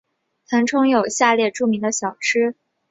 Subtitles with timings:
[0.47, 2.55] 腾冲有下列著名的小吃。